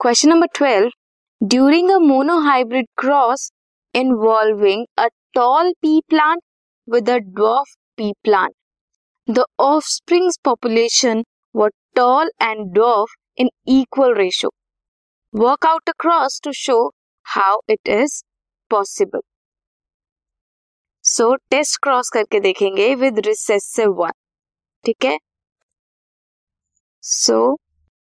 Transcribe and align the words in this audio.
Question 0.00 0.28
number 0.28 0.46
twelve 0.54 0.88
during 1.40 1.90
a 1.90 1.96
monohybrid 1.98 2.86
cross 2.98 3.48
involving 3.94 4.84
a 4.98 5.06
tall 5.34 5.72
pea 5.82 6.00
plant 6.08 6.40
with 6.88 7.08
a 7.10 7.16
dwarf 7.18 7.72
pea 7.98 8.10
plant 8.24 8.52
the 9.28 9.44
offsprings 9.60 10.36
population 10.44 11.22
were 11.54 11.70
tall 11.96 12.30
and 12.42 12.60
dwarf 12.74 13.14
in 13.38 13.48
equal 13.68 14.14
ratio 14.14 14.50
work 15.34 15.66
out 15.66 15.88
a 15.88 15.92
cross 16.00 16.40
to 16.44 16.52
show 16.56 16.76
how 17.26 17.60
it 17.70 17.88
is 17.94 18.20
possible 18.70 19.20
so 21.04 21.34
test 21.50 21.80
cross 21.82 22.10
करके 22.10 22.40
देखेंगे 22.40 22.94
with 22.96 23.18
recessive 23.26 23.94
one 24.02 24.12
ठीक 24.84 25.04
है? 25.04 25.16
सो 27.02 27.40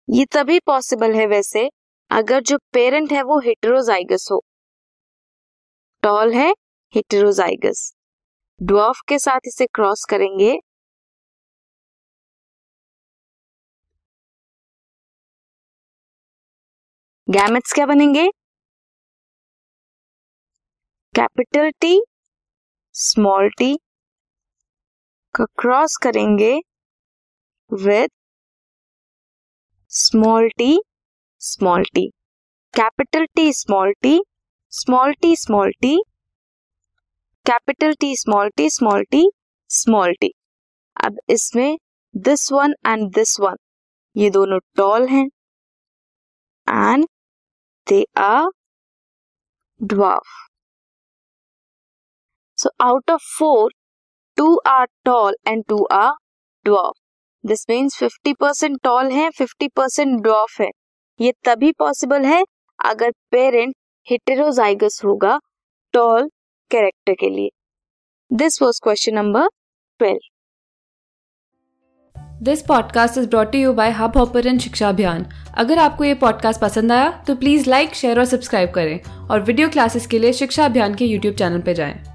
ये 0.09 0.25
तभी 0.33 0.59
possible 0.67 1.15
है 1.15 1.27
वैसे 1.27 1.69
अगर 2.15 2.41
जो 2.41 2.57
पेरेंट 2.73 3.13
है 3.13 3.23
वो 3.23 3.39
हिटेरोजाइगस 3.41 4.29
हो। 4.33 4.41
टॉल 6.03 6.33
है 6.35 6.51
हिटेरोजाइगस 6.95 7.81
ड्वार्फ 8.61 9.01
के 9.09 9.19
साथ 9.19 9.41
इसे 9.47 9.67
क्रॉस 9.75 10.05
करेंगे। 10.11 10.53
गैमेट्स 17.29 17.73
क्या 17.73 17.87
बनेंगे? 17.87 18.29
कैपिटल 21.15 21.71
टी 21.81 22.01
स्मॉल 22.95 23.49
टी 23.59 23.75
का 25.35 25.45
क्रॉस 25.59 25.97
करेंगे 26.03 26.55
with 27.73 28.09
small 29.93 30.49
T 30.59 30.77
small 31.45 31.85
T 31.95 32.07
capital 32.75 33.25
T 33.37 33.53
small 33.53 33.93
T 34.03 34.19
small 34.73 35.13
T 35.23 35.35
small 35.37 35.73
T 35.83 35.97
capital 37.47 37.95
T 38.01 38.15
small 38.17 38.51
T 38.57 38.69
small 38.71 39.05
T 39.11 39.25
small 39.71 40.15
T 40.21 40.33
अब 41.05 41.19
इसमें 41.31 41.77
this 42.15 42.51
one 42.53 42.75
and 42.87 43.09
this 43.15 43.37
one 43.41 43.57
ये 44.17 44.31
दोनों 44.31 44.59
tall 44.77 45.07
हैं. 45.09 45.27
And 46.67 47.07
they 47.87 48.05
are 48.17 48.51
dwarf 49.81 50.43
So 52.59 52.71
out 52.81 53.03
of 53.09 53.21
four, 53.21 53.71
two 54.39 54.61
are 54.65 54.87
tall 55.05 55.35
and 55.45 55.65
two 55.69 55.87
are 55.91 56.13
dwarf. 56.67 56.95
This 57.45 57.65
means 57.71 57.99
50% 58.03 58.77
tall 58.85 59.11
है 59.13 59.31
50% 59.33 60.23
dwarf 60.23 60.61
है. 60.61 60.71
ये 61.21 61.33
तभी 61.45 61.73
possible 61.73 62.25
है 62.25 62.45
अगर 62.85 63.11
पेरेंट 63.11 63.75
हिटेरोजाइगस 64.11 65.01
होगा 65.05 65.41
टॉल 65.93 66.29
कैरेक्टर 66.71 67.13
के 67.13 67.31
लिए। 67.31 67.51
This 68.33 68.63
was 68.63 68.81
question 68.83 69.15
number 69.15 69.49
twelve 69.99 70.19
this 72.43 72.63
podcast 72.63 73.19
is 73.19 73.29
brought 73.29 73.55
you 73.55 73.73
by 73.73 73.91
Hubhopper 74.17 74.59
शिक्षा 74.59 74.89
अभियान 74.89 75.27
अगर 75.59 75.79
आपको 75.79 76.05
ये 76.05 76.15
पॉडकास्ट 76.15 76.61
पसंद 76.61 76.93
आया 76.93 77.25
तो 77.27 77.37
प्लीज़ 77.37 77.71
लाइक 77.71 77.95
शेयर 77.95 78.19
और 78.19 78.25
सब्सक्राइब 78.25 78.71
करें 78.71 79.29
और 79.29 79.41
वीडियो 79.41 79.69
क्लासेस 79.69 80.07
के 80.07 80.19
लिए 80.19 80.33
शिक्षा 80.33 80.65
अभियान 80.65 80.95
के 80.95 81.05
यूट्यूब 81.05 81.35
चैनल 81.35 81.61
पर 81.61 81.73
जाएँ। 81.73 82.14